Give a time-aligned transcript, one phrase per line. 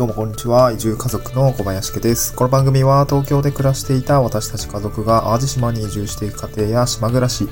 [0.00, 0.72] どうもこんにちは。
[0.72, 2.34] 移住家族の小林家です。
[2.34, 7.46] この番組は東京で暮らしていた私たち家族が淡路島に移住していく過程や島暮らし、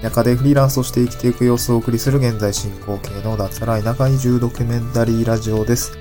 [0.00, 5.98] 田舎でフリーランスとして生きていく様子をお送りする現在進行形の脱サラ田舎移住ドキュメンタリーラジオです。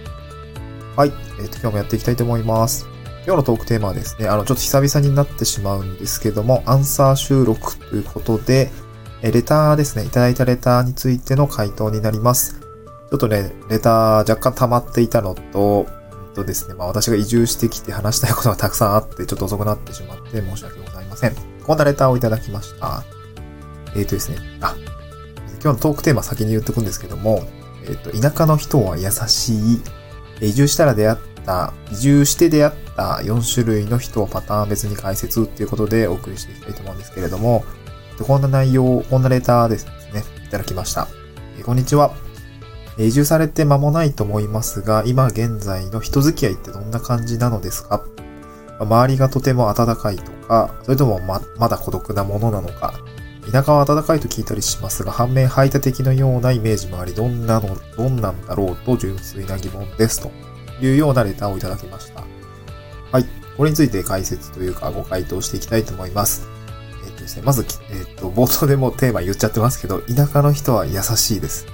[0.95, 1.11] はい。
[1.41, 2.85] えっ、と、今日もやっていきたいと思います。
[3.25, 8.69] 今日のトークテーマはですね、あの、ちょっと久々になってしまうんですけども、アンサー収録ということで、
[9.23, 12.66] えレターですね、いただいたレターについての回答になります。
[13.09, 15.97] ちょっとね、レター若干溜まっていたのと、うん
[16.37, 21.35] とですね、まあ私が移住してきて話したいことがたくさんあって、ちょっと遅くなってしまって申し訳ございません。
[21.65, 23.03] こんなレターをいただきました。
[23.95, 24.75] えっ、とですね、あ、
[25.63, 27.43] 今日のトークテーマ先に言っておくんですけども、
[27.85, 29.81] えっ、と、田舎の人は優しい、
[30.41, 37.63] 移住したら出会った、移住して出会った4種類の人をパターン別に解説っていうことでお送りしていきたいと思うんですけれども、
[38.21, 41.07] こんな内容、こんなレターですね、いただきました。
[41.57, 42.26] えーこんにちは。
[42.99, 48.03] 移住されて間もないと思いますが、今現在の人付き合いってどんな感じなのですか？
[48.79, 52.93] 周りがとても暖かいとか、それともま、まだ孤独なものなのか、
[53.51, 60.21] 田舎は暖かいと聞いたりしますが、反面排他的のようなイメージもあり、どんなの、どんなんだろうと純粋な疑問です。
[60.21, 60.31] と
[60.81, 62.23] いうようなレターをいただきました。
[63.11, 63.25] はい。
[63.55, 66.47] これについて解説というかご回答していきたいと思います。
[67.05, 71.65] えっとですね、まず、えっと、冒頭でもテーマ言っちゃってますけど、田舎の人は優しいです。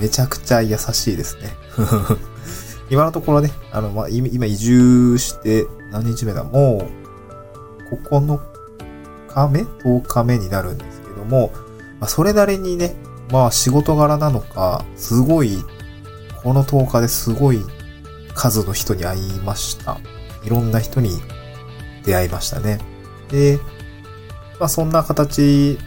[0.00, 1.56] めちゃくちゃ優しいですね。
[2.90, 6.44] 今のところね、あの、まあ、今移住して何日目だ？
[6.44, 6.88] も
[7.92, 8.40] う、9
[9.28, 11.52] 日目 ?10 日目になるんですけども、
[12.00, 12.94] まあ、それなりにね、
[13.30, 15.62] まあ仕事柄なのか、すごい、
[16.42, 17.60] この10日ですごい
[18.34, 19.98] 数の人に会いました。
[20.44, 21.20] いろんな人に
[22.04, 22.78] 出会いましたね。
[23.30, 23.58] で、
[24.58, 25.78] まあそんな形、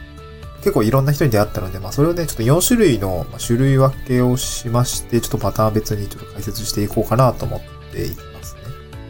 [0.62, 8.62] 結構いろんな人に出会ったので、まあそれをね、ちょっと4種類の種類分けをしまして、ちょっとパターン別にちょっと解説していこうかなと思っていますね。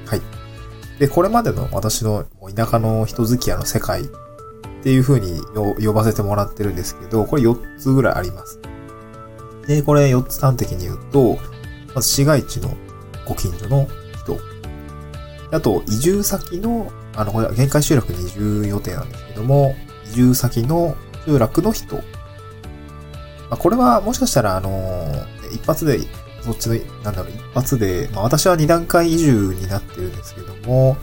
[0.05, 0.21] はい。
[0.99, 2.25] で、これまでの私の
[2.55, 4.05] 田舎の人付き合いの世界っ
[4.83, 5.41] ていう風に
[5.83, 8.59] 呼ばせてもらってるんですけど、これ4つぐらいあります。
[9.67, 11.37] で、これ4つ端的に言うと、
[11.93, 12.75] まず市街地の
[13.27, 14.37] ご近所の人。
[15.51, 19.75] あと、移住先の、あの、これ限界集落に移住予定なんですけども、
[20.11, 20.95] 移住先の
[21.25, 21.95] 集落の人。
[21.95, 22.01] ま
[23.51, 25.99] あ、これはもしかしたら、あのー一発で、
[26.41, 30.97] そっちの、なんだろう、一発で、まあ私は二段階移住になってるんですけども、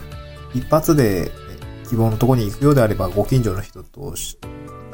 [0.53, 1.31] 一発で、
[1.87, 4.13] 希望のとこに行くようであれば、ご近所の人と、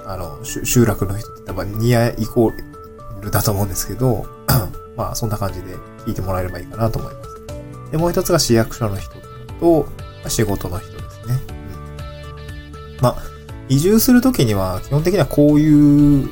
[0.05, 4.25] あの、集落の人って多分ニアイコールだと思うんですけど、
[4.95, 5.75] まあそんな感じで
[6.05, 7.91] 聞いてもらえればいいかなと思います。
[7.91, 9.11] で、もう一つが市役所の人
[9.59, 9.87] と、
[10.23, 11.39] ま仕事の人ですね。
[12.97, 13.34] うん、まあ、
[13.69, 16.29] 移住するときには、基本的にはこういう、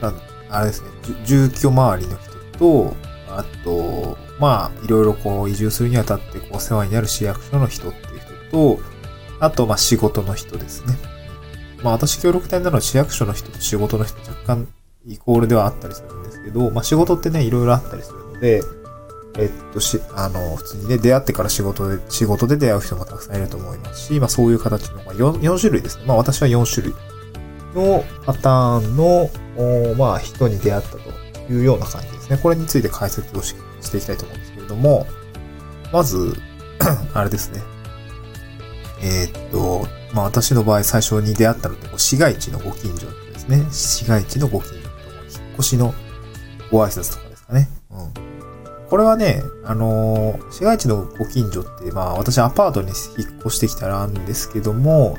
[0.00, 0.88] なんあれですね、
[1.24, 2.94] 住居周りの人と、
[3.28, 8.20] あと、まあ、いろいろこう移住するにあたってこう世話になる市役所の人っていう
[8.50, 8.80] 人と、
[9.38, 10.96] あと、まあ仕事の人ですね。
[11.82, 14.68] まあ私協力隊なので市役所の人と仕事の人若干
[15.06, 18.62] イコールではあったりするんですけど、まあ仕事ってね、いろいろあったりするので、
[19.40, 26.04] えっと、し、あの、普通にね、出会ってから仕事で、仕事で出会う人もたくさんいると思いますし、まあそういう形の、まあ 4, 4種類ですね。
[26.06, 26.94] まあ私は4種類
[27.74, 32.38] のパターンの、おまあ人に出会ったというような感じですね。
[32.42, 35.06] これについて解説をししていきたいと思うんですけれども、
[35.90, 36.34] まず、
[37.14, 37.62] あれですね。
[39.02, 43.66] えーっと、まあ私の場合最初に出会ったのって、市街地のご近所ですね。
[43.70, 44.88] 市街地のご近所と、
[45.40, 45.94] 引っ越しの
[46.70, 47.29] ご挨拶とか。
[48.90, 55.16] これはね、あのー市街地のご近所って、まあ私アパートに引っ越してきたらなんですけども、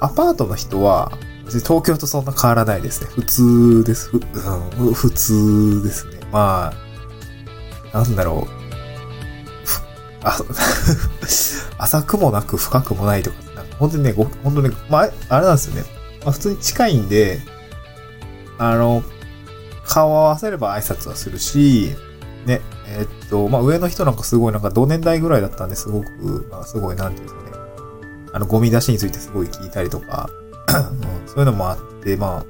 [0.00, 1.12] アパートの人は、
[1.44, 3.10] 別に東京とそんな変わらないですね。
[3.10, 4.08] 普通です。
[4.08, 4.20] ふ
[4.80, 6.20] うん、普通ですね。
[6.32, 6.72] ま
[7.92, 8.56] あ、なんだろう。
[10.24, 10.38] あ
[11.78, 15.84] 浅くもなく深くもないとか、なんか本当にね、ご本当にね、まあ、あれなんですよね。
[16.24, 17.40] まあ普通に近いんで、
[18.58, 19.04] あの、
[19.86, 21.94] 顔を合わせれば挨拶はするし、
[22.46, 27.56] ね、えーっと、まあ上の人なんかすごいなんか同年代ぐらいだったんですごく、まあすごいなんていうんですかね。
[28.32, 30.42] あの、ゴミ出しについてすごい聞いたりとか、う
[30.94, 32.44] ん そういうのもあって、ま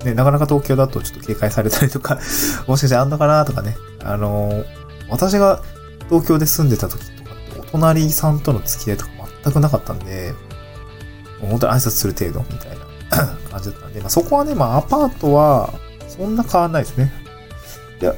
[0.00, 2.18] あ、ね、なかなか東京だとちょっと警戒されたりとか、
[2.66, 3.76] もしかしてあんのかなとかね。
[4.02, 4.64] あの、
[5.08, 5.60] 私が
[6.08, 9.10] 東京で住んでた時とかって、お隣さんとの付き合いとか
[9.44, 10.34] 全くなかったんで、
[11.40, 12.78] もう本当に挨拶する程度みたい
[13.10, 15.72] な 感じだったんで、まあそこはね、まあアパートは
[16.08, 17.12] そんな変わんないですね。
[18.00, 18.12] で、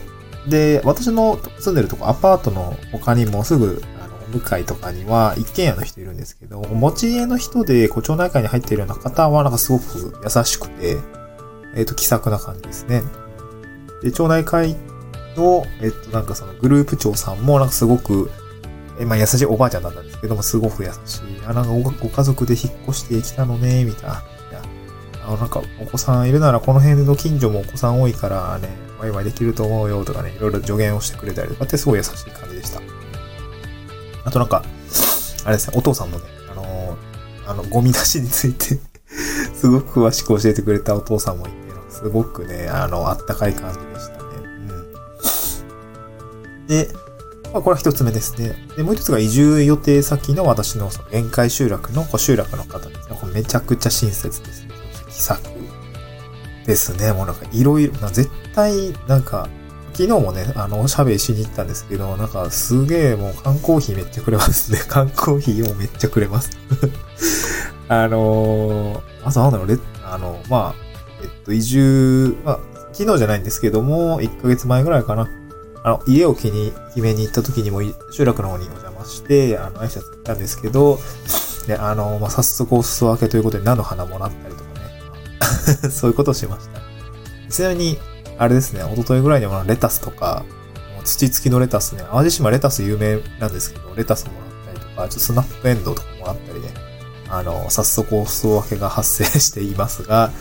[0.49, 10.97] で、私の住んでるとこ、アパートの他にもすぐ、あの、向かいとかには一軒家の人いるんですけど、持ち家の人で、こう、町内会に入っているような方は、なんかすごく優しくて、
[11.75, 13.03] えっ、と、気さくな感じですね。
[14.03, 14.77] で、町内会
[15.37, 18.31] の、えっ、と、なんかそのグループ長さんも、なんかすごく、
[18.99, 21.23] えまあ優しいおばあちゃんだったんですけども、すごく優しい。
[21.47, 24.23] あ、なんかご家族で引っ越してきたのね、みたいな。
[25.27, 28.69] いや、あなんかお子さんいるならこの辺の近所もお子さん多いからね、
[28.99, 32.81] ワイワイできると思うよとかね、いろいろ助言をしてくれたりとかってすごい優しい感じでした。
[34.25, 34.65] あとなんか、
[35.45, 38.79] あれですね、お父さんもね、あのー、あの、ゴミ出しについて
[39.55, 41.57] すごく詳しく教えてくれたお父さんもいて、
[41.89, 44.19] すごくね、あの、あったかい感じでしたね。
[46.61, 46.67] うん。
[46.67, 46.89] で、
[47.53, 48.55] まあ、これは一つ目ですね。
[48.77, 53.17] で、もう一つが移住予定先の私のその限界集落の集落の方ですね。
[53.19, 54.76] これめちゃくちゃ親切ですね。
[55.17, 57.13] 気さくですね。
[57.13, 59.49] もうなんかいろいろ、絶対なんか、
[59.93, 64.79] 昨日もね、あの、おしゃべりしに行ったんですけど、なんかすげえもう缶コーヒーめっちゃくれますね。
[64.89, 66.51] 缶コーヒーをめっちゃくれます。
[67.89, 70.75] あのー、あとなんだろう、レあの、まあ、
[71.23, 72.59] えっと、移住、まあ、
[72.93, 75.29] 昨日じゃないんですけども、1ヶ月前ぐらいかな。
[75.83, 77.81] あの、家を気に、決めに行った時にも、
[78.11, 80.99] 集落の方にお邪魔して、あの、挨拶行ったんですけど、
[81.67, 84.66] で、あの、まあ、早速お裾分けということで菜の花もらったりとか。
[85.91, 86.81] そういうことをしました。
[87.51, 87.99] ちなみに、
[88.39, 90.45] あれですね、一昨日ぐらいにもレタスとか、
[91.05, 94.33] 土付きのレタスね、淡路島レタス有名なんですけど、レタスも
[94.67, 96.69] らったりとか、ちょっとスナップエンドウとかもらったりね、
[97.29, 100.33] あの、早速お裾分けが発生していますが、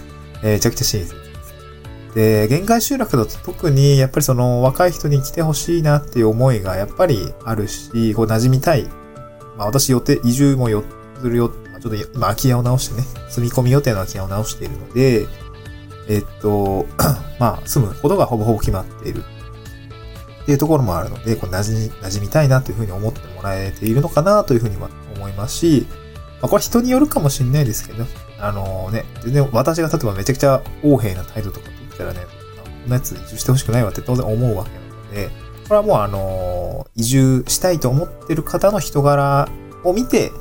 [0.44, 2.16] えー、めちゃくちゃ親切です。
[2.16, 8.84] で、限界集落だと特にやっぱりその若い人に来てほしいなっていう思いがやっぱりあるし、こう馴染みたい。
[9.58, 11.52] まあ私予定、移住も、するよ、
[11.86, 15.28] ちょっと今空き家を直してね、住み込み予定の空き家を直しているので、
[16.10, 16.88] えっと、
[17.40, 19.24] まあ住むことがほぼほぼ決まっている
[20.44, 25.86] っていうところもあるので、こう馴染み、馴染みたいなというふうに思ってもらえているのかなというふうには思いますし、
[26.42, 28.04] まあこれ人によるかもしれないですけど、
[28.40, 32.20] あのね、全然私が例えばめちゃくちゃ横柄な態度とかって言ったらね、
[32.82, 35.30] こんなやつ移住してほしくないわって当然思うわけなので、
[35.68, 39.48] これはもうあの、移住したいと思ってる方の人柄
[39.84, 40.32] を見て、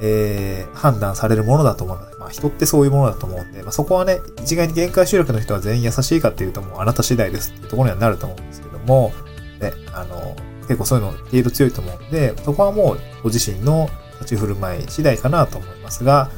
[0.00, 9.12] えー、判断されるものだと思うので、まあ人ってそういうものだと思うんで、まあそこはね、一概に限界集落の人は全員優しいかっていうともうあなた次第ですっていうところにはなると思うんですけども、
[9.60, 13.88] ね、あの、結構そういうの程度強いと思うんで、そこはもうご自身の
[14.20, 16.30] 立ち振る舞い次第かなと思いますが、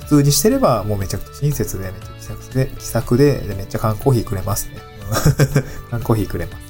[0.00, 4.76] 普通にしてればもうめちゃくちゃ親切で、めちゃ気さくで、気さくで、でめっちゃ缶コーヒーくれますね。
[5.90, 6.69] 缶コーヒーくれます。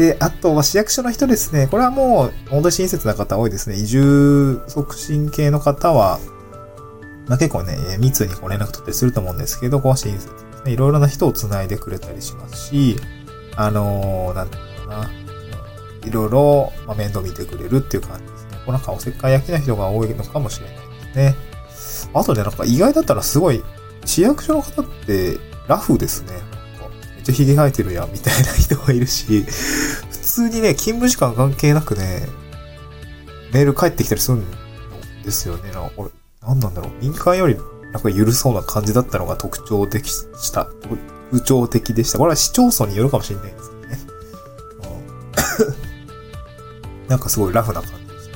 [0.00, 1.66] で、あとは市役所の人ですね。
[1.66, 3.76] これはもう、本当に親切な方多いですね。
[3.76, 6.18] 移住促進系の方は、
[7.26, 10.72] まあ、結構ね、密にこう連絡取ったりすると思うんですけど、ここは親切ですね。
[10.72, 12.96] いろいろな人を繋いでくれたりしますし、
[13.56, 15.10] あのー、なんていうのかな。
[16.08, 18.58] いろいろ、ま、面倒見てくれるっていう感じですね。
[18.64, 22.10] これなんかおせっかい焼きな人が多いのかもしれないですね。
[22.14, 23.62] あとね、なんか意外だったらすごい、
[24.06, 25.36] 市役所の方って
[25.68, 26.30] ラフですね。
[27.32, 29.42] ちゃ髭生えてるやん、みたいな人がいるし、
[30.10, 32.26] 普通にね、勤務時間関係なくね、
[33.52, 34.44] メール返ってきたりするん
[35.24, 35.70] ですよね。
[35.72, 35.90] なん、
[36.42, 36.92] なんなんだろう。
[37.00, 37.56] 民間より
[37.92, 40.66] なんか緩そうな感じだったのが特徴的した。
[41.30, 42.18] 特徴的でした。
[42.18, 43.98] これは市町村によるかもしれないですけどね。
[47.08, 48.34] なんかすごいラフな感じですね。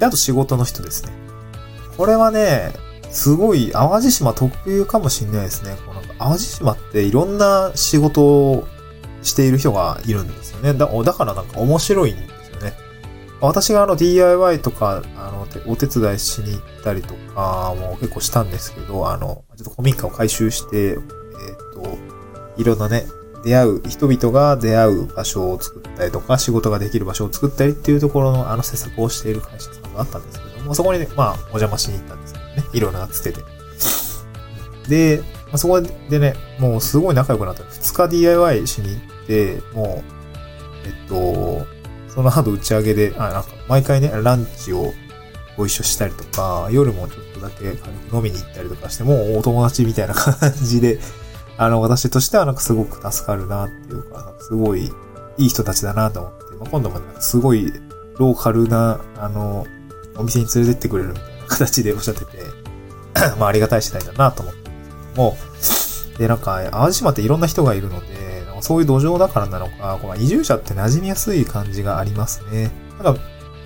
[0.00, 1.12] で、あと仕事の人ですね。
[1.96, 2.72] これはね、
[3.10, 5.76] すごい淡路島特有かもしんないですね。
[5.86, 8.68] こうなんか淡路島っていろんな仕事を
[9.22, 10.74] している人がいるんですよね。
[10.74, 12.74] だだからなんか面白いんですよね。
[13.40, 21.98] 私があの DIY とか、あの、お手伝いしに行ったりとかも結構したんですけど、あの、ちょっと古民家を改修して、えっ、ー、と、
[22.58, 23.06] いろんなね、
[23.42, 32.64] 出会う、人々が出会う場所を作ったりとか、仕事ができる場所を作ったりっていうところのあの施策をしている会社さんがあったんですけど、もそこにね、まあ、お邪魔しに行ったんですけどね。
[32.74, 33.40] いろいろなつけて。
[34.88, 37.64] で、まあ、そこでね、もうすごい仲良くなった。
[37.64, 41.66] 2日 DIY しに行って、もう、えっと、
[42.08, 44.92] その後打ち上げで、あ、なんか、毎回ね、ランチを
[45.56, 47.64] ご一緒したりとか、夜もちょっとだけ
[48.14, 50.98] 飲みに行ったりとかして、もうお友達みたいな感じで、
[51.56, 54.90] あの、私としてはなんかすごく助かるなっていうか、かすごい
[55.36, 57.72] いい人たちだなと思って、まあ、今度もね、すごい
[58.18, 59.66] ローカルな、あの、
[60.16, 62.38] お店に連れてってくれるみたいな形でおっしゃってて、
[63.38, 64.59] まあありがたい次第だなと思ったんですけど
[65.16, 65.36] も、
[66.18, 68.06] で、なんか、淡路島っていろんな人がいるので、
[68.60, 72.70] そういう土壌だからなのか、こ移住者って馴染みやすい感じがありますね。
[73.02, 73.20] なんか、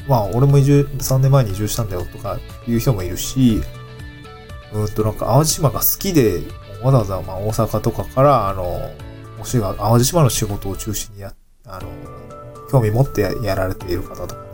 [0.08, 3.62] まあ、俺も移住、3年前に移住したんだよとかいう人もいるし、
[4.72, 6.42] うんと、なんか、淡路島が好きで、
[6.82, 8.92] わざわざ、まあ、大阪とかから、あの、
[9.38, 11.34] もしが、淡路島の仕事を中心にや、
[11.66, 11.88] あの、
[12.70, 14.48] 興味持ってやられている方とかね、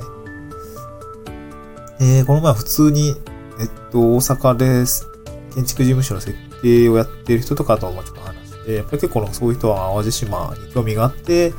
[2.01, 3.15] えー、この前普通に、
[3.61, 4.85] えっと、大阪で
[5.55, 11.53] 建築事務所の設計をやってる人とかともちょっと話して、やっぱり結構そういう人は淡路島に興味があって、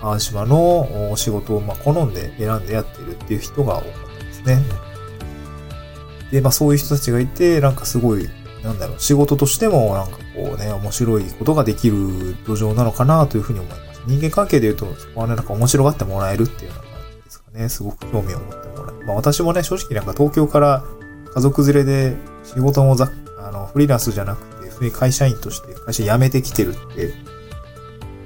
[0.00, 4.62] 淡路島のお仕事をまあ好んで選んでやってるっていう人が多かったですね。
[6.30, 8.28] で、まあそういう人たちがいて、なんかすごい、
[8.62, 11.96] なんだろう、仕事としてもなんかこうね、面白いことができる
[12.46, 14.02] 土壌なのかなというふうに思います。
[14.06, 17.68] 人間関係で言うと、そこはね、なんか面白がってもらえるっていうような感じですかね。
[17.68, 19.06] すごく興味を持ってもらえる。
[19.06, 20.84] まあ私もね、正直なんか東京から
[21.34, 23.10] 家族連れで仕事もざ
[23.44, 27.12] あの、フリーランスじゃなくて、普通に会社員として会社辞めてきてるって、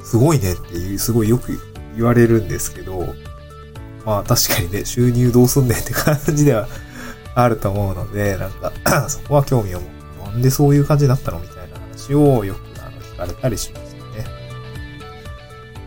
[0.02, 1.58] すごいねっていう、すごいよく
[1.96, 3.14] 言われるんですけど、
[4.04, 6.68] まあ確かにね、収入どうすんねんって感じでは
[7.34, 8.72] あると思うので、なんか
[9.10, 9.98] そこは興味を持って、
[10.30, 14.00] なんでそういう感じになったのみたいな話をよくあの聞かれたりしますね。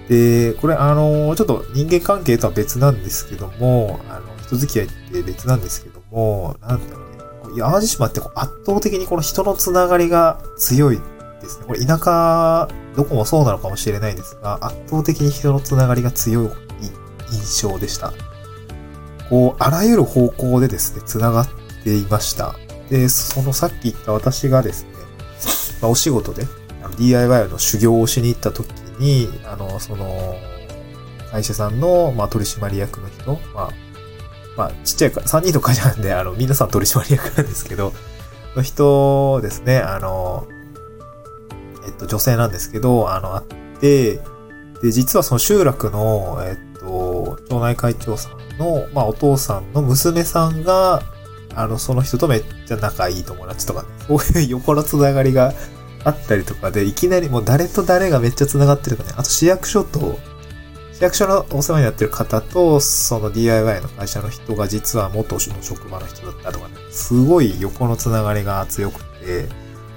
[0.09, 7.10] で、これあの、ちょっと人間関係とは別なんですけども、あの、人付き合いって別なんですけども、なんだろう。
[7.59, 10.99] 淡路島ってこう圧倒的にこの人のつながりが強い
[11.41, 11.65] ですね。
[11.67, 16.49] これ田舎、どこもそうなのかもしれないですが、圧倒的に人のつながりが強い
[17.31, 18.13] 印象でした。
[19.29, 21.49] こう、あらゆる方向でですね、つながっ
[21.83, 22.55] ていました。
[22.89, 24.89] で、そのさっき言った私がですね、
[25.81, 26.45] まあ、お仕事で
[26.97, 30.35] DIY の修行をしに行った時に、あの、その、
[31.31, 33.69] 会社さんの、まあ、取締役の人、まあ、
[34.61, 37.93] まあ、ちっちゃいか、3人の会社なんで、あの、皆さん取締役なんですけど、
[38.55, 40.47] の人ですね、あの、
[41.87, 43.43] えっと、女性なんですけど、あの、あっ
[43.79, 44.19] て、
[44.83, 51.01] で、実はその集落の、えっと、町内会長さんの、まあ、お父さんの娘さんが、
[51.55, 55.55] あの、その人とめっちゃ仲いい友達とかね、そういう 横のつながりが
[56.03, 59.09] あったりとかで、いきなりもう誰と誰がめっちゃ繋がってるかね。
[59.17, 60.19] あと市役所と、
[61.01, 66.75] 役所のお世話になってる方と、その DIY の会社の人が実は元の職場の人だったとかね。
[66.91, 69.49] すごい横の繋がりが強くて、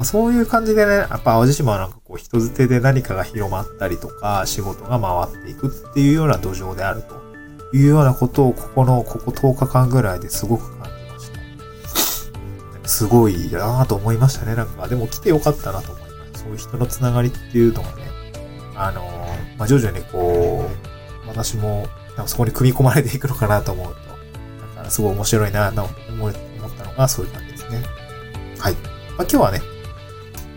[0.02, 11.30] そういう感じでね、やっぱ淡路島はなんかこう人づてで何かが広まったりとか、仕事が回っていくっていうような土壌であるというようなことをここの、ここ10日間ぐらいですごく感じまし
[12.82, 14.54] たすごいなぁと思いましたね。
[14.54, 16.44] なんか、でも来てよかったなと思います。
[16.44, 18.04] そういう人のつながりっていうのがね、
[18.74, 20.93] あのー、まあ、徐々にこう、
[21.26, 21.86] 私も、
[22.26, 26.32] そこに組み込まれていくのかなと思うと、だからすごい面白いなと思っ
[26.78, 27.82] たのがそういう感じですね。
[28.58, 28.74] はい。
[28.74, 28.82] まあ、
[29.20, 29.60] 今日はね、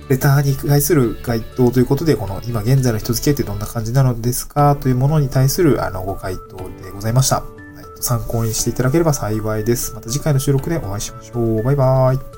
[0.09, 7.43] レターに対する回答ということで、この今現在の人付き合いってどんな感じなのですかというものに対するあのご回答でございました。
[8.00, 9.93] 参考にしていただければ幸いです。
[9.93, 11.63] また次回の収録でお会いしましょう。
[11.63, 12.37] バイバーイ。